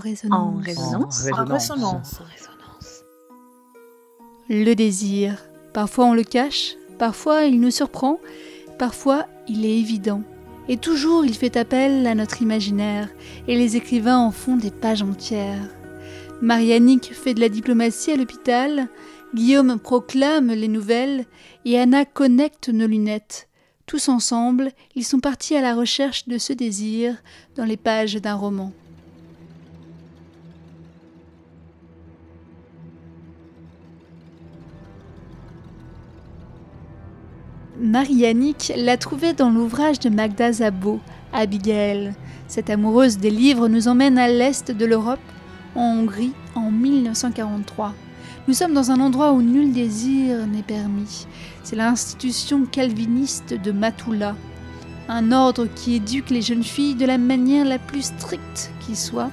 résonance. 0.00 0.32
En 0.32 0.56
résonance. 0.56 1.28
En 1.32 1.44
résonance. 1.44 2.20
Le 4.48 4.74
désir. 4.74 5.38
Parfois 5.72 6.06
on 6.06 6.14
le 6.14 6.24
cache, 6.24 6.74
parfois 6.98 7.44
il 7.44 7.60
nous 7.60 7.70
surprend, 7.70 8.18
parfois 8.78 9.26
il 9.46 9.64
est 9.64 9.78
évident. 9.78 10.22
Et 10.68 10.76
toujours 10.76 11.24
il 11.24 11.34
fait 11.34 11.56
appel 11.56 12.04
à 12.06 12.16
notre 12.16 12.42
imaginaire, 12.42 13.08
et 13.46 13.56
les 13.56 13.76
écrivains 13.76 14.18
en 14.18 14.32
font 14.32 14.56
des 14.56 14.72
pages 14.72 15.02
entières. 15.02 15.68
Marianique 16.42 17.14
fait 17.14 17.34
de 17.34 17.40
la 17.40 17.48
diplomatie 17.48 18.10
à 18.10 18.16
l'hôpital, 18.16 18.88
Guillaume 19.34 19.78
proclame 19.78 20.48
les 20.48 20.68
nouvelles, 20.68 21.26
et 21.64 21.78
Anna 21.78 22.04
connecte 22.04 22.68
nos 22.68 22.86
lunettes. 22.86 23.48
Tous 23.86 24.08
ensemble, 24.08 24.72
ils 24.94 25.04
sont 25.04 25.20
partis 25.20 25.56
à 25.56 25.60
la 25.60 25.74
recherche 25.74 26.26
de 26.28 26.38
ce 26.38 26.52
désir 26.52 27.16
dans 27.56 27.64
les 27.64 27.76
pages 27.76 28.14
d'un 28.14 28.34
roman. 28.34 28.72
Marie-Annick 37.80 38.74
l'a 38.76 38.98
trouvé 38.98 39.32
dans 39.32 39.48
l'ouvrage 39.48 40.00
de 40.00 40.10
Magda 40.10 40.52
Zabo, 40.52 41.00
Abigail. 41.32 42.12
Cette 42.46 42.68
amoureuse 42.68 43.16
des 43.16 43.30
livres 43.30 43.68
nous 43.68 43.88
emmène 43.88 44.18
à 44.18 44.28
l'est 44.28 44.70
de 44.70 44.84
l'Europe, 44.84 45.18
en 45.74 45.96
Hongrie, 46.00 46.34
en 46.54 46.70
1943. 46.70 47.94
Nous 48.46 48.52
sommes 48.52 48.74
dans 48.74 48.90
un 48.90 49.00
endroit 49.00 49.32
où 49.32 49.40
nul 49.40 49.72
désir 49.72 50.46
n'est 50.46 50.62
permis. 50.62 51.26
C'est 51.62 51.76
l'institution 51.76 52.66
calviniste 52.66 53.54
de 53.54 53.72
Matula, 53.72 54.36
un 55.08 55.32
ordre 55.32 55.66
qui 55.74 55.94
éduque 55.94 56.28
les 56.28 56.42
jeunes 56.42 56.62
filles 56.62 56.96
de 56.96 57.06
la 57.06 57.16
manière 57.16 57.64
la 57.64 57.78
plus 57.78 58.02
stricte 58.02 58.72
qui 58.86 58.94
soit. 58.94 59.30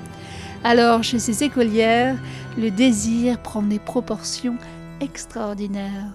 Alors, 0.63 1.03
chez 1.03 1.19
ces 1.19 1.43
écolières, 1.43 2.15
le 2.57 2.71
désir 2.71 3.41
prend 3.41 3.61
des 3.61 3.79
proportions 3.79 4.55
extraordinaires. 5.01 6.13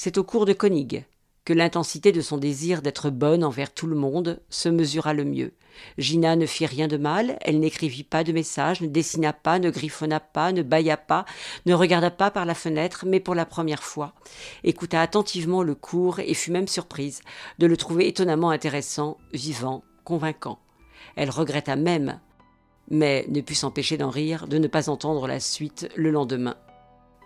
C'est 0.00 0.16
au 0.16 0.22
cours 0.22 0.46
de 0.46 0.52
Koenig 0.52 1.06
que 1.44 1.52
l'intensité 1.52 2.12
de 2.12 2.20
son 2.20 2.36
désir 2.36 2.82
d'être 2.82 3.10
bonne 3.10 3.42
envers 3.42 3.74
tout 3.74 3.88
le 3.88 3.96
monde 3.96 4.40
se 4.48 4.68
mesura 4.68 5.12
le 5.12 5.24
mieux. 5.24 5.54
Gina 5.98 6.36
ne 6.36 6.46
fit 6.46 6.66
rien 6.66 6.86
de 6.86 6.96
mal, 6.96 7.36
elle 7.40 7.58
n'écrivit 7.58 8.04
pas 8.04 8.22
de 8.22 8.30
messages, 8.30 8.80
ne 8.80 8.86
dessina 8.86 9.32
pas, 9.32 9.58
ne 9.58 9.70
griffonna 9.70 10.20
pas, 10.20 10.52
ne 10.52 10.62
bâilla 10.62 10.96
pas, 10.96 11.24
ne 11.66 11.74
regarda 11.74 12.12
pas 12.12 12.30
par 12.30 12.44
la 12.44 12.54
fenêtre, 12.54 13.06
mais 13.08 13.18
pour 13.18 13.34
la 13.34 13.44
première 13.44 13.82
fois, 13.82 14.14
écouta 14.62 15.02
attentivement 15.02 15.64
le 15.64 15.74
cours 15.74 16.20
et 16.20 16.34
fut 16.34 16.52
même 16.52 16.68
surprise 16.68 17.20
de 17.58 17.66
le 17.66 17.76
trouver 17.76 18.06
étonnamment 18.06 18.50
intéressant, 18.50 19.18
vivant, 19.32 19.82
convaincant. 20.04 20.60
Elle 21.16 21.30
regretta 21.30 21.74
même, 21.74 22.20
mais 22.88 23.26
ne 23.30 23.40
put 23.40 23.56
s'empêcher 23.56 23.96
d'en 23.96 24.10
rire, 24.10 24.46
de 24.46 24.58
ne 24.58 24.68
pas 24.68 24.90
entendre 24.90 25.26
la 25.26 25.40
suite 25.40 25.88
le 25.96 26.12
lendemain. 26.12 26.54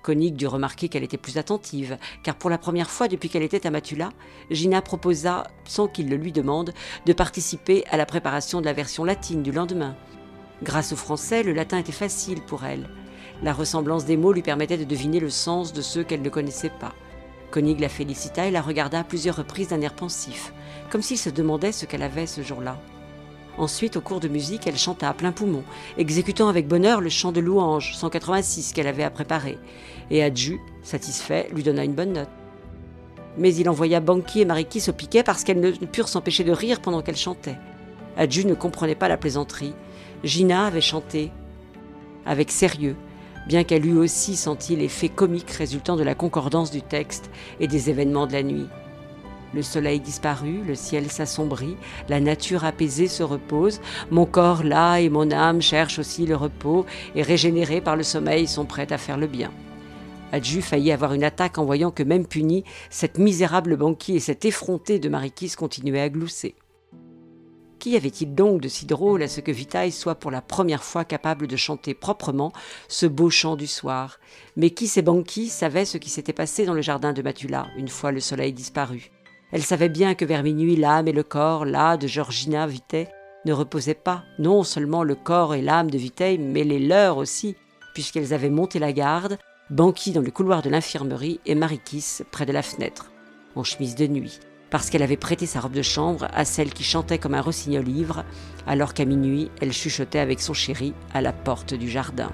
Koenig 0.03 0.35
dut 0.35 0.47
remarquer 0.49 0.89
qu'elle 0.89 1.05
était 1.05 1.17
plus 1.17 1.39
attentive, 1.39 1.97
car 2.23 2.35
pour 2.35 2.51
la 2.51 2.59
première 2.59 2.91
fois 2.91 3.09
depuis 3.09 3.29
qu'elle 3.29 3.43
était 3.43 3.67
à 3.67 3.71
Matula, 3.71 4.11
Gina 4.51 4.83
proposa, 4.83 5.45
sans 5.65 5.87
qu'il 5.87 6.09
le 6.09 6.17
lui 6.17 6.33
demande, 6.33 6.73
de 7.07 7.13
participer 7.13 7.85
à 7.91 7.97
la 7.97 8.07
préparation 8.07 8.61
de 8.61 8.67
la 8.67 8.73
version 8.73 9.05
latine 9.05 9.43
du 9.43 9.53
lendemain. 9.53 9.97
Grâce 10.63 10.93
au 10.93 10.97
français, 10.97 11.43
le 11.43 11.53
latin 11.53 11.79
était 11.79 11.93
facile 11.93 12.41
pour 12.41 12.65
elle. 12.65 12.89
La 13.43 13.53
ressemblance 13.53 14.05
des 14.05 14.17
mots 14.17 14.33
lui 14.33 14.43
permettait 14.43 14.77
de 14.77 14.85
deviner 14.85 15.21
le 15.21 15.31
sens 15.31 15.73
de 15.73 15.83
ceux 15.83 16.05
qu'elle 16.05 16.23
ne 16.23 16.29
connaissait 16.29 16.71
pas. 16.81 16.95
Koenig 17.51 17.81
la 17.81 17.89
félicita 17.89 18.47
et 18.47 18.51
la 18.51 18.63
regarda 18.63 19.01
à 19.01 19.05
plusieurs 19.05 19.37
reprises 19.37 19.69
d'un 19.69 19.81
air 19.81 19.95
pensif, 19.95 20.53
comme 20.91 21.03
s'il 21.03 21.19
se 21.19 21.31
demandait 21.31 21.73
ce 21.73 21.87
qu'elle 21.87 22.03
avait 22.03 22.27
ce 22.27 22.43
jour-là. 22.43 22.79
Ensuite, 23.59 23.97
au 23.97 24.01
cours 24.01 24.21
de 24.21 24.29
musique, 24.29 24.67
elle 24.67 24.79
chanta 24.79 25.09
à 25.09 25.15
plein 25.15 25.31
poumon, 25.31 25.63
exécutant 25.99 26.49
avec 26.49 26.67
bonheur 26.67 27.01
le 27.01 27.11
chant 27.11 27.33
de 27.33 27.41
louange 27.41 27.95
186 27.95 28.73
qu'elle 28.73 28.87
avait 28.87 29.05
à 29.05 29.11
préparer. 29.11 29.59
Et 30.11 30.23
Adju, 30.23 30.59
satisfait, 30.83 31.49
lui 31.53 31.63
donna 31.63 31.85
une 31.85 31.95
bonne 31.95 32.15
note. 32.15 32.31
Mais 33.37 33.55
il 33.55 33.69
envoya 33.69 34.01
Banki 34.01 34.41
et 34.41 34.45
Marikis 34.45 34.89
au 34.89 34.93
piquet 34.93 35.23
parce 35.23 35.45
qu'elles 35.45 35.61
ne 35.61 35.71
purent 35.71 36.09
s'empêcher 36.09 36.45
de 36.45 36.53
rire 36.53 36.81
pendant 36.81 37.03
qu'elle 37.03 37.17
chantait. 37.17 37.59
Adju 38.17 38.47
ne 38.47 38.55
comprenait 38.55 38.95
pas 38.95 39.09
la 39.09 39.17
plaisanterie. 39.17 39.75
Gina 40.25 40.67
avait 40.67 40.81
chanté 40.81 41.31
avec 42.25 42.51
sérieux, 42.51 42.97
bien 43.49 43.65
qu'elle 43.65 43.87
eût 43.87 43.99
aussi 43.99 44.37
senti 44.37 44.77
l'effet 44.77 45.09
comique 45.09 45.51
résultant 45.51 45.97
de 45.97 46.05
la 46.05 46.15
concordance 46.15 46.71
du 46.71 46.83
texte 46.83 47.31
et 47.61 47.69
des 47.69 47.91
événements 47.91 48.27
de 48.27 48.33
la 48.33 48.43
nuit. 48.43 48.69
Le 49.55 49.63
soleil 49.63 50.01
disparut, 50.01 50.63
le 50.67 50.75
ciel 50.75 51.11
s'assombrit, 51.11 51.77
la 52.09 52.21
nature 52.21 52.65
apaisée 52.65 53.09
se 53.09 53.23
repose, 53.23 53.81
mon 54.11 54.25
corps 54.25 54.63
là 54.63 54.99
et 54.99 55.11
mon 55.11 55.31
âme 55.31 55.61
cherchent 55.61 55.99
aussi 55.99 56.25
le 56.25 56.37
repos, 56.37 56.87
et 57.15 57.23
régénérés 57.23 57.83
par 57.83 57.97
le 57.97 58.03
sommeil 58.03 58.47
sont 58.47 58.65
prêts 58.65 58.93
à 58.93 58.99
faire 58.99 59.19
le 59.19 59.27
bien. 59.27 59.53
Adju 60.33 60.63
faillit 60.63 60.93
avoir 60.93 61.13
une 61.13 61.25
attaque 61.25 61.59
en 61.59 61.67
voyant 61.67 61.91
que 61.91 62.03
même 62.03 62.27
punie, 62.27 62.65
cette 62.89 63.19
misérable 63.19 63.77
banquier 63.77 64.15
et 64.15 64.21
cet 64.21 64.47
effronté 64.47 64.99
de 64.99 65.11
Marikis 65.11 65.53
continuaient 65.57 66.01
à 66.01 66.09
glousser. 66.09 66.55
Qu'y 67.79 67.97
avait-il 67.97 68.35
donc 68.35 68.63
de 68.63 68.69
si 68.69 68.87
drôle 68.87 69.23
à 69.23 69.29
ce 69.29 69.41
que 69.41 69.51
Vitaille 69.51 69.93
soit 69.93 70.15
pour 70.15 70.31
la 70.31 70.41
première 70.41 70.85
fois 70.85 71.05
capable 71.05 71.49
de 71.49 71.57
chanter 71.57 71.95
proprement 71.95 72.53
ce 72.89 73.07
beau 73.07 73.29
chant 73.29 73.57
du 73.57 73.67
soir? 73.67 74.21
Mais 74.57 74.71
qui 74.71 74.87
ces 74.87 75.03
banquis 75.03 75.49
savaient 75.49 75.85
ce 75.85 75.99
qui 75.99 76.09
s'était 76.09 76.33
passé 76.33 76.65
dans 76.65 76.75
le 76.75 76.81
jardin 76.81 77.13
de 77.13 77.23
Matula 77.23 77.67
une 77.77 77.89
fois 77.89 78.13
le 78.13 78.21
soleil 78.21 78.53
disparu? 78.53 79.11
Elle 79.53 79.63
savait 79.63 79.91
bien 79.91 80.15
que 80.15 80.25
vers 80.25 80.43
minuit 80.43 80.77
l'âme 80.77 81.09
et 81.09 81.13
le 81.13 81.23
corps, 81.23 81.67
là, 81.67 81.97
de 81.99 82.07
Georgina 82.07 82.67
Vitae, 82.67 83.09
ne 83.45 83.53
reposaient 83.53 83.95
pas, 83.95 84.25
non 84.39 84.63
seulement 84.63 85.05
le 85.05 85.15
corps 85.15 85.55
et 85.55 85.63
l'âme 85.63 85.91
de 85.91 85.99
Vitae, 85.99 86.39
mais 86.39 86.65
les 86.65 86.79
leurs 86.79 87.19
aussi, 87.19 87.55
puisqu'elles 87.95 88.33
avaient 88.33 88.51
monté 88.51 88.79
la 88.79 88.93
garde, 88.93 89.39
Banqui 89.71 90.13
dans 90.13 90.21
le 90.21 90.31
couloir 90.31 90.63
de 90.63 90.71
l'infirmerie 90.71 91.41
et 91.47 91.55
Marikis 91.55 92.23
près 92.31 92.47
de 92.47 92.53
la 92.53 92.63
fenêtre, 92.63 93.11
en 93.55 93.63
chemise 93.63 93.95
de 93.95 94.07
nuit, 94.07 94.41
parce 94.71 94.91
qu'elle 94.91 95.03
avait 95.03 95.17
prêté 95.17 95.47
sa 95.47 95.61
robe 95.61 95.73
de 95.73 95.83
chambre 95.83 96.29
à 96.33 96.45
celle 96.45 96.73
qui 96.73 96.83
chantait 96.83 97.19
comme 97.19 97.35
un 97.35 97.41
rossignol 97.41 97.89
ivre, 97.89 98.25
alors 98.67 98.95
qu'à 98.95 99.05
minuit 99.05 99.51
elle 99.61 99.73
chuchotait 99.73 100.19
avec 100.19 100.41
son 100.41 100.55
chéri 100.55 100.95
à 101.15 101.21
la 101.21 101.33
porte 101.33 101.75
du 101.75 101.89
jardin. 101.89 102.31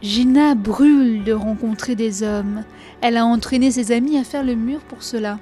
Gina 0.00 0.54
brûle 0.54 1.24
de 1.24 1.32
rencontrer 1.32 1.96
des 1.96 2.22
hommes. 2.22 2.62
Elle 3.00 3.16
a 3.16 3.26
entraîné 3.26 3.72
ses 3.72 3.90
amis 3.90 4.16
à 4.16 4.22
faire 4.22 4.44
le 4.44 4.54
mur 4.54 4.78
pour 4.80 5.02
cela. 5.02 5.40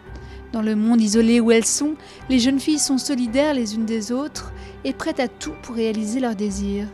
Dans 0.52 0.62
le 0.62 0.74
monde 0.74 1.02
isolé 1.02 1.40
où 1.40 1.50
elles 1.50 1.66
sont, 1.66 1.94
les 2.30 2.38
jeunes 2.38 2.60
filles 2.60 2.78
sont 2.78 2.96
solidaires 2.96 3.52
les 3.52 3.74
unes 3.74 3.84
des 3.84 4.12
autres 4.12 4.52
et 4.84 4.94
prêtes 4.94 5.20
à 5.20 5.28
tout 5.28 5.52
pour 5.62 5.76
réaliser 5.76 6.20
leurs 6.20 6.36
désirs. 6.36 6.88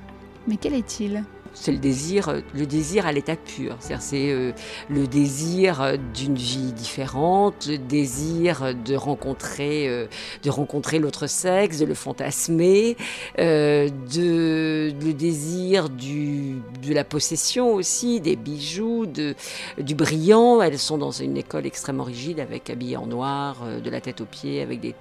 Mais 0.48 0.56
quel 0.56 0.74
est-il? 0.74 1.22
C'est 1.54 1.72
le 1.72 1.78
désir, 1.78 2.42
le 2.54 2.66
désir 2.66 3.06
à 3.06 3.12
l'état 3.12 3.36
pur. 3.36 3.76
C'est 3.80 4.32
euh, 4.32 4.52
le 4.88 5.06
désir 5.06 5.98
d'une 6.14 6.34
vie 6.34 6.72
différente, 6.72 7.66
le 7.68 7.78
désir 7.78 8.74
de 8.74 8.94
rencontrer, 8.94 9.88
euh, 9.88 10.06
de 10.42 10.50
rencontrer 10.50 10.98
l'autre 10.98 11.26
sexe, 11.26 11.78
de 11.78 11.84
le 11.84 11.94
fantasmer, 11.94 12.96
euh, 13.38 13.88
de, 14.12 14.92
le 15.04 15.12
désir 15.12 15.88
du, 15.88 16.56
de 16.82 16.94
la 16.94 17.04
possession 17.04 17.74
aussi, 17.74 18.20
des 18.20 18.36
bijoux, 18.36 19.06
de, 19.06 19.34
du 19.78 19.94
brillant. 19.94 20.62
Elles 20.62 20.78
sont 20.78 20.98
dans 20.98 21.10
une 21.10 21.36
école 21.36 21.66
extrêmement 21.66 22.04
rigide, 22.04 22.40
avec 22.40 22.70
habillées 22.70 22.96
en 22.96 23.06
noir, 23.06 23.58
de 23.82 23.90
la 23.90 24.00
tête 24.00 24.20
aux 24.20 24.26
pieds, 24.26 24.62
avec, 24.62 24.80
des, 24.80 24.94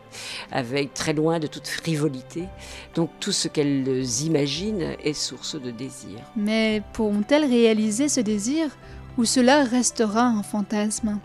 avec 0.52 0.94
très 0.94 1.14
loin 1.14 1.40
de 1.40 1.48
toute 1.48 1.68
frivolité. 1.68 2.44
Donc 2.96 3.10
tout 3.20 3.32
ce 3.32 3.48
qu'elles 3.48 4.24
imaginent 4.24 4.96
est 5.04 5.14
source 5.14 5.56
de 5.56 5.72
désir. 5.72 6.20
Mais 6.42 6.82
pourront-elles 6.94 7.46
réaliser 7.46 8.10
ce 8.10 8.20
désir 8.20 8.70
ou 9.18 9.26
cela 9.26 9.64
restera 9.64 10.24
un 10.24 10.42
fantasme? 10.42 11.20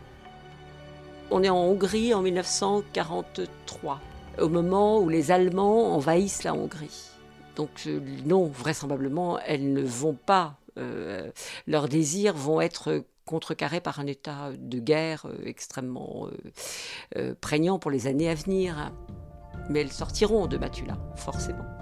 On 1.31 1.43
est 1.43 1.49
en 1.49 1.57
Hongrie 1.57 2.13
en 2.13 2.23
1943, 2.23 4.01
au 4.41 4.49
moment 4.49 5.01
où 5.01 5.09
les 5.09 5.31
Allemands 5.31 5.95
envahissent 5.95 6.45
la 6.45 6.55
Hongrie. 6.55 7.11
Donc 7.57 7.71
euh, 7.87 8.01
non, 8.27 8.47
vraisemblablement, 8.47 9.39
elles 9.41 9.73
ne 9.73 9.83
vont 9.83 10.15
pas, 10.15 10.59
euh, 10.79 11.31
leurs 11.67 11.89
désirs 11.89 12.35
vont 12.35 12.61
être 12.61 13.03
contrecarrés 13.25 13.81
par 13.81 13.99
un 13.99 14.07
état 14.07 14.51
de 14.57 14.79
guerre 14.79 15.27
euh, 15.27 15.47
extrêmement 15.47 16.29
prégnant 17.41 17.79
pour 17.79 17.91
les 17.91 18.07
années 18.07 18.29
à 18.29 18.35
venir. 18.35 18.93
Mais 19.71 19.81
elles 19.81 19.93
sortiront 19.93 20.47
de 20.47 20.59
Matula, 20.59 20.99
forcément. 21.17 21.76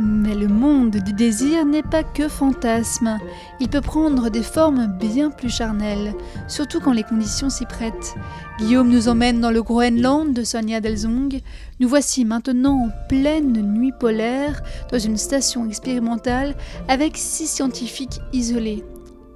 Mais 0.00 0.36
le 0.36 0.46
monde 0.46 0.92
du 0.92 1.12
désir 1.12 1.66
n'est 1.66 1.82
pas 1.82 2.04
que 2.04 2.28
fantasme. 2.28 3.18
Il 3.58 3.68
peut 3.68 3.80
prendre 3.80 4.30
des 4.30 4.44
formes 4.44 4.86
bien 4.86 5.28
plus 5.28 5.50
charnelles, 5.50 6.14
surtout 6.46 6.78
quand 6.78 6.92
les 6.92 7.02
conditions 7.02 7.50
s'y 7.50 7.66
prêtent. 7.66 8.14
Guillaume 8.60 8.90
nous 8.90 9.08
emmène 9.08 9.40
dans 9.40 9.50
le 9.50 9.60
Groenland 9.60 10.32
de 10.32 10.44
Sonia 10.44 10.80
Delzong. 10.80 11.40
Nous 11.80 11.88
voici 11.88 12.24
maintenant 12.24 12.84
en 12.84 12.90
pleine 13.08 13.60
nuit 13.60 13.90
polaire, 13.98 14.62
dans 14.92 15.00
une 15.00 15.16
station 15.16 15.66
expérimentale 15.66 16.54
avec 16.86 17.16
six 17.16 17.48
scientifiques 17.48 18.20
isolés. 18.32 18.84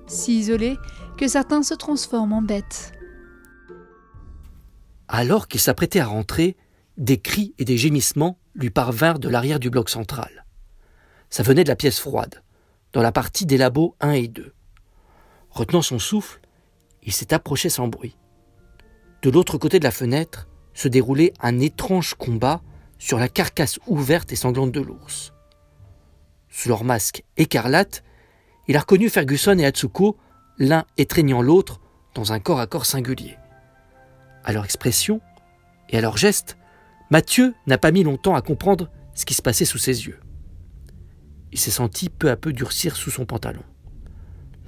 Si 0.07 0.39
isolés 0.39 0.77
que 1.19 1.27
certains 1.27 1.65
se 1.65 1.75
transforment 1.75 2.35
en 2.35 2.43
bêtes. 2.43 2.93
Alors 5.09 5.49
qu'il 5.49 5.61
s'apprêtait 5.61 5.99
à 5.99 6.07
rentrer, 6.07 6.57
des 6.99 7.19
cris 7.19 7.53
et 7.59 7.65
des 7.65 7.79
gémissements 7.79 8.39
lui 8.55 8.71
parvinrent 8.71 9.19
de 9.19 9.29
l'arrière 9.29 9.59
du 9.59 9.71
bloc 9.71 9.89
central. 9.89 10.43
Ça 11.33 11.43
venait 11.43 11.65
de 11.65 11.71
la 11.71 11.77
pièce 11.77 11.99
froide, 11.99 12.43
dans 12.93 13.01
la 13.01 13.11
partie 13.11 13.47
des 13.47 13.57
labos 13.57 13.97
1 14.01 14.11
et 14.13 14.29
2. 14.29 14.53
Retenant 15.49 15.81
son 15.81 15.99
souffle, 15.99 16.43
il 17.03 17.15
s'est 17.15 17.33
approché 17.33 17.71
sans 17.71 17.89
bruit. 17.89 18.19
De 19.23 19.31
l'autre 19.31 19.57
côté 19.57 19.79
de 19.79 19.85
la 19.85 19.93
fenêtre 19.93 20.47
se 20.75 20.89
déroulait 20.89 21.33
un 21.41 21.59
étrange 21.59 22.13
combat 22.17 22.61
sur 22.99 23.19
la 23.19 23.31
carcasse 23.31 23.79
ouverte 23.87 24.31
et 24.31 24.37
sanglante 24.37 24.73
de 24.73 24.83
l'ours. 24.83 25.33
Sous 26.51 26.69
leur 26.69 26.85
masque 26.85 27.25
écarlate, 27.39 28.05
il 28.69 28.77
a 28.77 28.81
reconnu 28.81 29.09
Ferguson 29.09 29.59
et 29.59 29.65
Atsuko, 29.65 30.19
l'un 30.59 30.85
étreignant 30.99 31.41
l'autre 31.41 31.81
dans 32.15 32.35
un 32.35 32.41
corps 32.41 32.61
à 32.61 32.67
corps 32.67 32.85
singulier. 32.85 33.39
À 34.45 34.53
leur 34.53 34.67
expression 34.67 35.23
et 35.89 35.97
à 35.97 36.03
leurs 36.03 36.19
gestes, 36.19 36.59
Mathieu 37.11 37.55
n'a 37.67 37.79
pas 37.79 37.91
mis 37.91 38.03
longtemps 38.03 38.35
à 38.35 38.43
comprendre 38.43 38.91
ce 39.15 39.25
qui 39.25 39.33
se 39.33 39.41
passait 39.41 39.65
sous 39.65 39.79
ses 39.79 40.05
yeux 40.05 40.21
il 41.53 41.59
s'est 41.59 41.71
senti 41.71 42.09
peu 42.09 42.31
à 42.31 42.37
peu 42.37 42.53
durcir 42.53 42.97
sous 42.97 43.11
son 43.11 43.27
pantalon. 43.27 43.63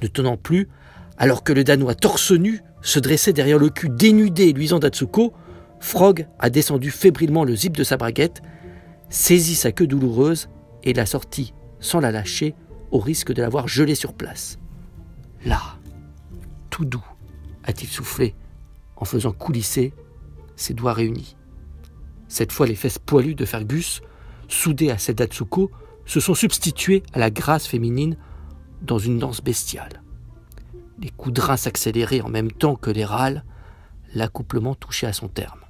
Ne 0.02 0.06
tenant 0.06 0.36
plus, 0.36 0.68
alors 1.16 1.44
que 1.44 1.52
le 1.52 1.64
Danois 1.64 1.94
torse 1.94 2.32
nu 2.32 2.60
se 2.82 2.98
dressait 2.98 3.32
derrière 3.32 3.58
le 3.58 3.70
cul 3.70 3.88
dénudé 3.88 4.44
et 4.44 4.52
luisant 4.52 4.78
d'Atsuko, 4.78 5.32
Frog 5.80 6.26
a 6.38 6.50
descendu 6.50 6.90
fébrilement 6.90 7.44
le 7.44 7.56
zip 7.56 7.76
de 7.76 7.84
sa 7.84 7.96
braguette, 7.96 8.42
saisi 9.08 9.54
sa 9.54 9.72
queue 9.72 9.86
douloureuse 9.86 10.48
et 10.82 10.92
l'a 10.92 11.06
sorti 11.06 11.54
sans 11.80 12.00
la 12.00 12.10
lâcher 12.10 12.54
au 12.90 12.98
risque 12.98 13.32
de 13.32 13.42
l'avoir 13.42 13.68
gelée 13.68 13.94
sur 13.94 14.12
place. 14.12 14.58
Là, 15.44 15.60
tout 16.70 16.84
doux, 16.84 17.04
a-t-il 17.64 17.88
soufflé 17.88 18.34
en 18.96 19.04
faisant 19.04 19.32
coulisser 19.32 19.92
ses 20.56 20.74
doigts 20.74 20.92
réunis. 20.92 21.36
Cette 22.28 22.52
fois, 22.52 22.66
les 22.66 22.74
fesses 22.74 22.98
poilues 22.98 23.34
de 23.34 23.44
Fergus, 23.44 24.02
soudées 24.48 24.90
à 24.90 24.98
celles 24.98 25.16
d'Atsuko, 25.16 25.70
se 26.06 26.20
sont 26.20 26.34
substitués 26.34 27.02
à 27.12 27.18
la 27.18 27.30
grâce 27.30 27.66
féminine 27.66 28.16
dans 28.82 28.98
une 28.98 29.18
danse 29.18 29.42
bestiale. 29.42 30.02
Les 30.98 31.10
coups 31.10 31.34
de 31.34 31.40
rein 31.40 31.56
s'accéléraient 31.56 32.20
en 32.20 32.28
même 32.28 32.52
temps 32.52 32.76
que 32.76 32.90
les 32.90 33.04
râles, 33.04 33.44
l'accouplement 34.14 34.74
touchait 34.74 35.06
à 35.06 35.12
son 35.12 35.28
terme. 35.28 35.60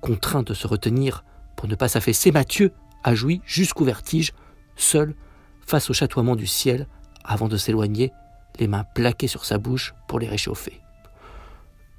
Contraint 0.00 0.42
de 0.42 0.54
se 0.54 0.66
retenir 0.66 1.24
pour 1.56 1.68
ne 1.68 1.74
pas 1.74 1.88
s'affaisser, 1.88 2.32
Mathieu 2.32 2.72
a 3.04 3.14
joui 3.14 3.40
jusqu'au 3.44 3.84
vertige, 3.84 4.32
seul, 4.76 5.14
face 5.60 5.88
au 5.90 5.92
chatoiement 5.92 6.36
du 6.36 6.46
ciel, 6.46 6.88
avant 7.24 7.48
de 7.48 7.56
s'éloigner, 7.56 8.12
les 8.58 8.66
mains 8.66 8.84
plaquées 8.94 9.28
sur 9.28 9.44
sa 9.44 9.58
bouche 9.58 9.94
pour 10.08 10.18
les 10.18 10.28
réchauffer. 10.28 10.80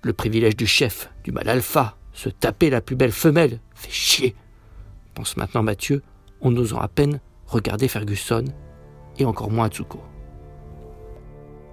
Le 0.01 0.13
privilège 0.13 0.55
du 0.55 0.67
chef, 0.67 1.09
du 1.23 1.31
mal 1.31 1.49
alpha, 1.49 1.97
se 2.13 2.29
taper 2.29 2.69
la 2.69 2.81
plus 2.81 2.95
belle 2.95 3.11
femelle, 3.11 3.59
fait 3.73 3.91
chier, 3.91 4.35
pense 5.15 5.37
maintenant 5.37 5.63
Mathieu, 5.63 6.03
en 6.41 6.51
n'osant 6.51 6.79
à 6.79 6.87
peine 6.87 7.19
regarder 7.47 7.87
Ferguson 7.87 8.45
et 9.17 9.25
encore 9.25 9.51
moins 9.51 9.65
Atsuko. 9.65 9.99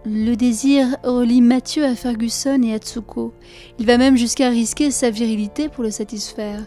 Le 0.05 0.35
désir 0.35 0.97
relie 1.05 1.41
Mathieu 1.41 1.85
à 1.85 1.95
Ferguson 1.95 2.61
et 2.63 2.75
Atsuko. 2.75 3.33
Il 3.79 3.87
va 3.87 3.99
même 3.99 4.17
jusqu'à 4.17 4.49
risquer 4.49 4.91
sa 4.91 5.11
virilité 5.11 5.69
pour 5.69 5.85
le 5.85 5.91
satisfaire. 5.91 6.61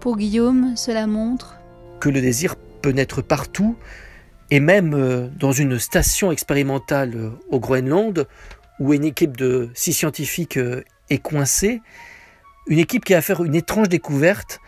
Pour 0.00 0.16
Guillaume, 0.16 0.76
cela 0.76 1.06
montre 1.06 1.58
que 2.00 2.08
le 2.08 2.20
désir 2.20 2.56
peut 2.56 2.90
naître 2.90 3.22
partout, 3.22 3.76
et 4.50 4.58
même 4.58 4.94
euh, 4.94 5.28
dans 5.38 5.52
une 5.52 5.78
station 5.78 6.32
expérimentale 6.32 7.12
euh, 7.14 7.30
au 7.50 7.60
Groenland, 7.60 8.26
où 8.80 8.92
une 8.92 9.04
équipe 9.04 9.36
de 9.36 9.70
six 9.74 9.92
scientifiques 9.92 10.56
euh, 10.56 10.82
est 11.08 11.18
coincée, 11.18 11.80
une 12.66 12.80
équipe 12.80 13.04
qui 13.04 13.14
a 13.14 13.22
fait 13.22 13.34
une 13.44 13.54
étrange 13.54 13.88
découverte 13.88 14.58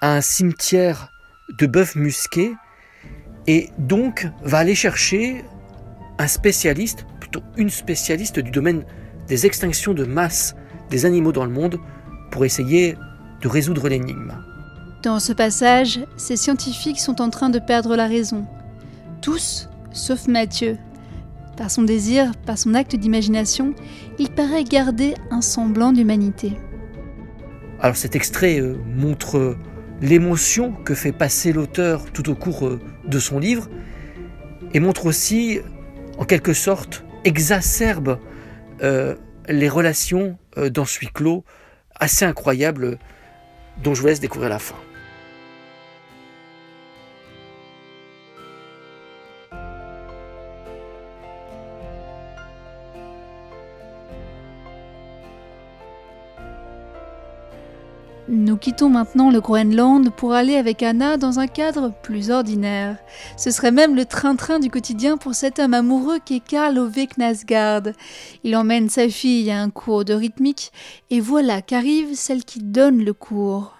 à 0.00 0.16
un 0.16 0.22
cimetière 0.22 1.10
de 1.58 1.66
bœufs 1.66 1.94
musqués 1.96 2.54
et 3.46 3.70
donc 3.78 4.28
va 4.42 4.58
aller 4.58 4.74
chercher 4.74 5.44
un 6.18 6.26
spécialiste, 6.26 7.06
plutôt 7.18 7.40
une 7.56 7.70
spécialiste 7.70 8.38
du 8.38 8.50
domaine 8.50 8.84
des 9.28 9.46
extinctions 9.46 9.94
de 9.94 10.04
masse 10.04 10.54
des 10.90 11.06
animaux 11.06 11.32
dans 11.32 11.44
le 11.44 11.50
monde 11.50 11.78
pour 12.30 12.44
essayer 12.44 12.96
de 13.40 13.48
résoudre 13.48 13.88
l'énigme. 13.88 14.34
Dans 15.02 15.18
ce 15.18 15.32
passage, 15.32 16.00
ces 16.16 16.36
scientifiques 16.36 17.00
sont 17.00 17.22
en 17.22 17.30
train 17.30 17.48
de 17.48 17.58
perdre 17.58 17.96
la 17.96 18.06
raison. 18.06 18.46
Tous, 19.22 19.68
sauf 19.92 20.26
Mathieu. 20.26 20.76
Par 21.56 21.70
son 21.70 21.82
désir, 21.82 22.32
par 22.46 22.58
son 22.58 22.74
acte 22.74 22.96
d'imagination, 22.96 23.74
il 24.18 24.30
paraît 24.30 24.64
garder 24.64 25.14
un 25.30 25.40
semblant 25.40 25.92
d'humanité. 25.92 26.52
Alors 27.80 27.96
cet 27.96 28.14
extrait 28.14 28.60
euh, 28.60 28.76
montre 28.94 29.56
l'émotion 30.00 30.72
que 30.72 30.94
fait 30.94 31.12
passer 31.12 31.52
l'auteur 31.52 32.10
tout 32.12 32.30
au 32.30 32.34
cours 32.34 32.66
euh, 32.66 32.80
de 33.06 33.18
son 33.18 33.38
livre 33.38 33.68
et 34.72 34.80
montre 34.80 35.06
aussi, 35.06 35.60
en 36.18 36.24
quelque 36.24 36.52
sorte, 36.52 37.04
exacerbe 37.24 38.18
euh, 38.82 39.14
les 39.48 39.68
relations 39.68 40.38
euh, 40.56 40.70
dans 40.70 40.84
clos 41.14 41.44
assez 41.94 42.24
incroyable 42.24 42.98
dont 43.82 43.94
je 43.94 44.00
vous 44.00 44.06
laisse 44.06 44.20
découvrir 44.20 44.48
la 44.48 44.58
fin. 44.58 44.76
Nous 58.32 58.56
quittons 58.56 58.88
maintenant 58.88 59.32
le 59.32 59.40
Groenland 59.40 60.08
pour 60.10 60.34
aller 60.34 60.54
avec 60.54 60.84
Anna 60.84 61.16
dans 61.16 61.40
un 61.40 61.48
cadre 61.48 61.92
plus 62.00 62.30
ordinaire. 62.30 62.96
Ce 63.36 63.50
serait 63.50 63.72
même 63.72 63.96
le 63.96 64.04
train-train 64.04 64.60
du 64.60 64.70
quotidien 64.70 65.16
pour 65.16 65.34
cet 65.34 65.58
homme 65.58 65.74
amoureux 65.74 66.20
qu'est 66.24 66.38
Karl 66.38 66.78
Ove 66.78 67.08
Knasgard. 67.08 67.88
Il 68.44 68.54
emmène 68.54 68.88
sa 68.88 69.08
fille 69.08 69.50
à 69.50 69.60
un 69.60 69.68
cours 69.68 70.04
de 70.04 70.14
rythmique 70.14 70.70
et 71.10 71.18
voilà 71.18 71.60
qu'arrive 71.60 72.14
celle 72.14 72.44
qui 72.44 72.60
donne 72.60 73.02
le 73.02 73.12
cours. 73.12 73.74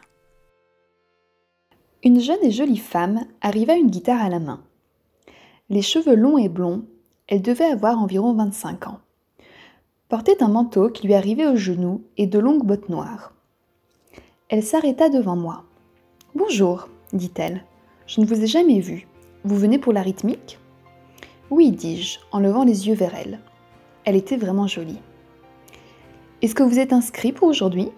Une 2.02 2.18
jeune 2.18 2.42
et 2.42 2.50
jolie 2.50 2.76
femme 2.76 3.20
arriva 3.42 3.74
une 3.74 3.90
guitare 3.90 4.20
à 4.20 4.30
la 4.30 4.40
main. 4.40 4.64
Les 5.68 5.82
cheveux 5.82 6.16
longs 6.16 6.38
et 6.38 6.48
blonds, 6.48 6.86
elle 7.28 7.42
devait 7.42 7.70
avoir 7.70 8.00
environ 8.00 8.34
25 8.34 8.88
ans. 8.88 8.98
Portait 10.08 10.42
un 10.42 10.48
manteau 10.48 10.88
qui 10.88 11.06
lui 11.06 11.14
arrivait 11.14 11.46
aux 11.46 11.54
genoux 11.54 12.02
et 12.16 12.26
de 12.26 12.40
longues 12.40 12.66
bottes 12.66 12.88
noires. 12.88 13.32
Elle 14.52 14.64
s'arrêta 14.64 15.08
devant 15.08 15.36
moi. 15.36 15.62
Bonjour, 16.34 16.88
dit-elle. 17.12 17.64
Je 18.08 18.20
ne 18.20 18.26
vous 18.26 18.42
ai 18.42 18.48
jamais 18.48 18.80
vu. 18.80 19.06
Vous 19.44 19.54
venez 19.54 19.78
pour 19.78 19.92
la 19.92 20.02
rythmique 20.02 20.58
Oui, 21.50 21.70
dis-je, 21.70 22.18
en 22.32 22.40
levant 22.40 22.64
les 22.64 22.88
yeux 22.88 22.96
vers 22.96 23.14
elle. 23.14 23.38
Elle 24.04 24.16
était 24.16 24.36
vraiment 24.36 24.66
jolie. 24.66 24.98
Est-ce 26.42 26.56
que 26.56 26.64
vous 26.64 26.80
êtes 26.80 26.92
inscrit 26.92 27.30
pour 27.30 27.46
aujourd'hui? 27.46 27.90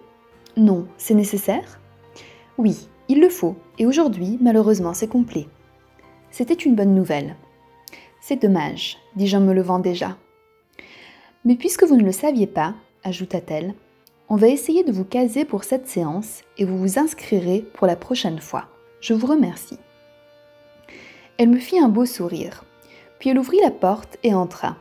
Non, 0.55 0.85
c'est 0.99 1.15
nécessaire? 1.15 1.79
Oui, 2.59 2.87
il 3.09 3.19
le 3.19 3.29
faut, 3.29 3.55
et 3.79 3.87
aujourd'hui, 3.87 4.37
malheureusement, 4.39 4.93
c'est 4.93 5.07
complet. 5.07 5.47
C'était 6.29 6.53
une 6.53 6.75
bonne 6.75 6.93
nouvelle. 6.93 7.35
C'est 8.21 8.39
dommage, 8.39 8.99
dis-je 9.15 9.37
en 9.37 9.41
me 9.41 9.53
levant 9.53 9.79
déjà. 9.79 10.17
Mais 11.45 11.55
puisque 11.55 11.83
vous 11.83 11.95
ne 11.95 12.03
le 12.03 12.11
saviez 12.11 12.45
pas, 12.45 12.75
ajouta-t-elle, 13.03 13.73
on 14.33 14.35
va 14.35 14.47
essayer 14.47 14.83
de 14.83 14.91
vous 14.91 15.05
caser 15.05 15.45
pour 15.45 15.63
cette 15.63 15.87
séance 15.87 16.41
et 16.57 16.65
vous 16.65 16.79
vous 16.79 16.97
inscrirez 16.97 17.63
pour 17.75 17.85
la 17.85 17.95
prochaine 17.95 18.39
fois. 18.39 18.65
Je 18.99 19.13
vous 19.13 19.27
remercie. 19.27 19.77
Elle 21.37 21.49
me 21.49 21.59
fit 21.59 21.77
un 21.77 21.87
beau 21.87 22.07
sourire, 22.07 22.65
puis 23.19 23.29
elle 23.29 23.37
ouvrit 23.37 23.59
la 23.61 23.69
porte 23.69 24.17
et 24.23 24.33
entra. 24.33 24.75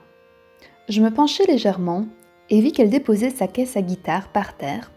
Je 0.89 1.03
me 1.03 1.11
penchai 1.11 1.45
légèrement 1.45 2.07
et 2.49 2.63
vis 2.63 2.73
qu'elle 2.73 2.89
déposait 2.89 3.29
sa 3.29 3.47
caisse 3.47 3.77
à 3.77 3.83
guitare 3.83 4.29
par 4.29 4.57
terre, 4.57 4.91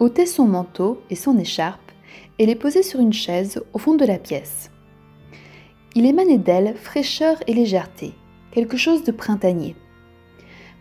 ôtait 0.00 0.26
son 0.26 0.46
manteau 0.46 1.00
et 1.08 1.14
son 1.14 1.38
écharpe 1.38 1.92
et 2.40 2.46
les 2.46 2.56
posait 2.56 2.82
sur 2.82 2.98
une 2.98 3.12
chaise 3.12 3.62
au 3.72 3.78
fond 3.78 3.94
de 3.94 4.04
la 4.04 4.18
pièce. 4.18 4.72
Il 5.94 6.06
émanait 6.06 6.38
d'elle 6.38 6.74
fraîcheur 6.74 7.36
et 7.46 7.54
légèreté, 7.54 8.14
quelque 8.50 8.76
chose 8.76 9.04
de 9.04 9.12
printanier. 9.12 9.76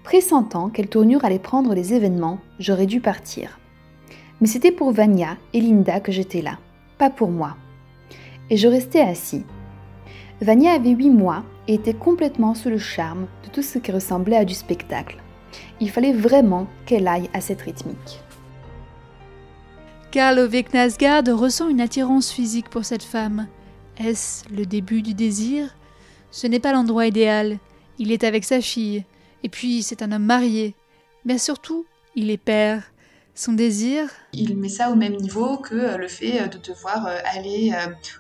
Pressentant 0.03 0.69
quelle 0.69 0.87
tournure 0.87 1.23
allait 1.23 1.39
prendre 1.39 1.75
les 1.75 1.93
événements, 1.93 2.39
j'aurais 2.59 2.87
dû 2.87 2.99
partir. 3.01 3.59
Mais 4.39 4.47
c'était 4.47 4.71
pour 4.71 4.91
Vania 4.91 5.37
et 5.53 5.61
Linda 5.61 5.99
que 5.99 6.11
j'étais 6.11 6.41
là, 6.41 6.57
pas 6.97 7.09
pour 7.09 7.29
moi. 7.29 7.55
Et 8.49 8.57
je 8.57 8.67
restais 8.67 9.01
assis. 9.01 9.45
Vania 10.41 10.73
avait 10.73 10.89
8 10.89 11.11
mois 11.11 11.43
et 11.67 11.75
était 11.75 11.93
complètement 11.93 12.55
sous 12.55 12.69
le 12.69 12.79
charme 12.79 13.27
de 13.45 13.49
tout 13.51 13.61
ce 13.61 13.77
qui 13.77 13.91
ressemblait 13.91 14.37
à 14.37 14.45
du 14.45 14.55
spectacle. 14.55 15.17
Il 15.79 15.91
fallait 15.91 16.13
vraiment 16.13 16.65
qu'elle 16.85 17.07
aille 17.07 17.29
à 17.33 17.41
cette 17.41 17.61
rythmique. 17.61 18.21
Karl 20.09 20.39
Ove 20.39 20.63
Knasgard 20.63 21.23
ressent 21.27 21.69
une 21.69 21.79
attirance 21.79 22.31
physique 22.31 22.69
pour 22.69 22.83
cette 22.83 23.03
femme. 23.03 23.47
Est-ce 23.97 24.43
le 24.53 24.65
début 24.65 25.03
du 25.03 25.13
désir? 25.13 25.75
Ce 26.31 26.47
n'est 26.47 26.59
pas 26.59 26.73
l'endroit 26.73 27.05
idéal. 27.05 27.59
Il 27.99 28.11
est 28.11 28.23
avec 28.23 28.43
sa 28.43 28.61
fille. 28.61 29.05
Et 29.43 29.49
puis, 29.49 29.83
c'est 29.83 30.01
un 30.01 30.11
homme 30.11 30.25
marié. 30.25 30.75
Mais 31.25 31.37
surtout, 31.37 31.85
il 32.15 32.29
est 32.29 32.37
père. 32.37 32.91
Son 33.33 33.53
désir 33.53 34.09
Il 34.33 34.57
met 34.57 34.67
ça 34.67 34.91
au 34.91 34.95
même 34.95 35.15
niveau 35.15 35.57
que 35.57 35.73
euh, 35.73 35.97
le 35.97 36.09
fait 36.09 36.41
euh, 36.41 36.47
de 36.47 36.57
devoir 36.57 37.07
euh, 37.07 37.17
aller 37.33 37.73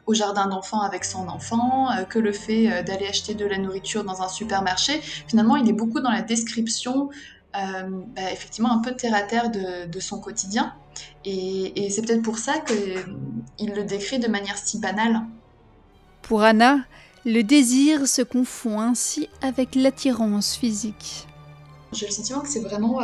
au 0.05 0.13
jardin 0.13 0.47
d'enfants 0.47 0.81
avec 0.81 1.03
son 1.03 1.27
enfant, 1.27 1.89
que 2.09 2.17
le 2.17 2.31
fait 2.31 2.83
d'aller 2.83 3.07
acheter 3.07 3.33
de 3.33 3.45
la 3.45 3.57
nourriture 3.57 4.03
dans 4.03 4.21
un 4.21 4.29
supermarché. 4.29 5.01
Finalement, 5.27 5.57
il 5.57 5.67
est 5.67 5.73
beaucoup 5.73 5.99
dans 5.99 6.11
la 6.11 6.21
description, 6.21 7.09
bah, 7.53 8.31
effectivement, 8.31 8.71
un 8.71 8.79
peu 8.79 8.93
terre 8.93 9.13
à 9.13 9.21
terre 9.21 9.51
de, 9.51 9.99
son 9.99 10.19
quotidien. 10.19 10.73
Et, 11.25 11.85
et 11.85 11.89
c'est 11.89 12.01
peut-être 12.01 12.21
pour 12.21 12.37
ça 12.37 12.53
qu'il 12.59 13.73
le 13.73 13.83
décrit 13.83 14.19
de 14.19 14.27
manière 14.27 14.57
si 14.57 14.79
banale. 14.79 15.21
Pour 16.21 16.43
Anna, 16.43 16.79
le 17.25 17.41
désir 17.43 18.07
se 18.07 18.21
confond 18.21 18.79
ainsi 18.79 19.29
avec 19.41 19.75
l'attirance 19.75 20.55
physique. 20.55 21.27
J'ai 21.93 22.07
le 22.07 22.11
sentiment 22.11 22.41
que 22.41 22.49
c'est 22.49 22.61
vraiment 22.61 22.99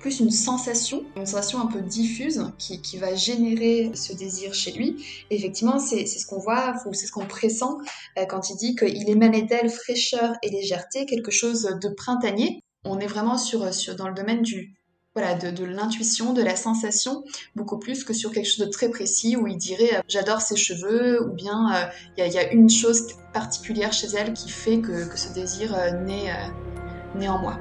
plus 0.00 0.18
une 0.18 0.30
sensation, 0.30 1.04
une 1.16 1.24
sensation 1.26 1.60
un 1.60 1.66
peu 1.66 1.80
diffuse 1.80 2.50
qui, 2.58 2.82
qui 2.82 2.98
va 2.98 3.14
générer 3.14 3.92
ce 3.94 4.12
désir 4.12 4.52
chez 4.52 4.72
lui. 4.72 4.96
Effectivement, 5.30 5.78
c'est 5.78 6.04
ce 6.06 6.26
qu'on 6.26 6.40
voit, 6.40 6.74
ou 6.86 6.92
c'est 6.92 7.06
ce 7.06 7.12
qu'on 7.12 7.26
pressent 7.26 7.78
euh, 8.18 8.24
quand 8.26 8.50
il 8.50 8.56
dit 8.56 8.74
qu'il 8.74 9.08
émanait 9.08 9.42
d'elle 9.42 9.70
fraîcheur 9.70 10.34
et 10.42 10.50
légèreté, 10.50 11.06
quelque 11.06 11.30
chose 11.30 11.78
de 11.80 11.88
printanier. 11.88 12.60
On 12.84 12.98
est 12.98 13.06
vraiment 13.06 13.38
sur, 13.38 13.72
sur 13.72 13.94
dans 13.94 14.08
le 14.08 14.14
domaine 14.14 14.42
du, 14.42 14.74
voilà, 15.14 15.34
de, 15.34 15.64
l'intuition, 15.64 16.32
de 16.32 16.42
la 16.42 16.56
sensation, 16.56 17.22
beaucoup 17.54 17.78
plus 17.78 18.02
que 18.04 18.14
sur 18.14 18.32
quelque 18.32 18.46
chose 18.46 18.64
de 18.64 18.70
très 18.70 18.88
précis 18.88 19.36
où 19.36 19.46
il 19.46 19.58
dirait 19.58 19.96
euh, 19.96 20.00
j'adore 20.08 20.40
ses 20.40 20.56
cheveux 20.56 21.22
ou 21.22 21.32
bien 21.32 21.74
euh, 21.74 21.84
il 22.16 22.32
y, 22.32 22.38
a 22.38 22.52
une 22.52 22.70
chose 22.70 23.08
particulière 23.32 23.92
chez 23.92 24.08
elle 24.16 24.32
qui 24.32 24.48
fait 24.48 24.78
que, 24.78 25.08
que 25.08 25.18
ce 25.18 25.32
désir 25.34 25.76
naît, 26.06 26.32
naît 27.14 27.28
en 27.28 27.38
moi. 27.38 27.58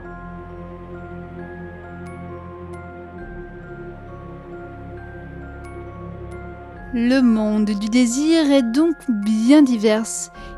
Le 6.93 7.21
monde 7.21 7.71
du 7.71 7.87
désir 7.87 8.51
est 8.51 8.63
donc 8.63 8.95
bien 9.07 9.61
divers. 9.61 10.03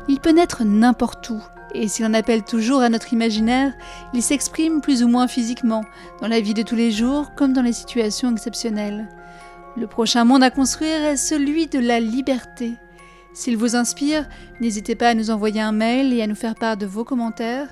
Il 0.08 0.18
peut 0.18 0.32
naître 0.32 0.64
n'importe 0.64 1.30
où, 1.30 1.40
et 1.74 1.88
s'il 1.88 2.06
en 2.06 2.14
appelle 2.14 2.44
toujours 2.44 2.80
à 2.80 2.88
notre 2.88 3.12
imaginaire, 3.12 3.72
il 4.12 4.22
s'exprime 4.22 4.80
plus 4.80 5.02
ou 5.02 5.08
moins 5.08 5.26
physiquement, 5.26 5.84
dans 6.20 6.28
la 6.28 6.40
vie 6.40 6.54
de 6.54 6.62
tous 6.62 6.76
les 6.76 6.90
jours 6.90 7.34
comme 7.34 7.52
dans 7.52 7.62
les 7.62 7.72
situations 7.72 8.32
exceptionnelles. 8.32 9.08
Le 9.76 9.88
prochain 9.88 10.24
monde 10.24 10.44
à 10.44 10.50
construire 10.50 11.04
est 11.04 11.16
celui 11.16 11.66
de 11.66 11.80
la 11.80 11.98
liberté. 11.98 12.74
S'il 13.32 13.56
vous 13.56 13.74
inspire, 13.74 14.28
n'hésitez 14.60 14.94
pas 14.94 15.08
à 15.08 15.14
nous 15.14 15.30
envoyer 15.30 15.60
un 15.60 15.72
mail 15.72 16.12
et 16.12 16.22
à 16.22 16.28
nous 16.28 16.36
faire 16.36 16.54
part 16.54 16.76
de 16.76 16.86
vos 16.86 17.02
commentaires. 17.02 17.66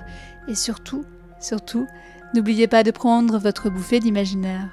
Et 0.49 0.55
surtout, 0.55 1.05
surtout, 1.39 1.87
n'oubliez 2.35 2.67
pas 2.67 2.83
de 2.83 2.91
prendre 2.91 3.37
votre 3.37 3.69
bouffée 3.69 4.01
d'imaginaire. 4.01 4.67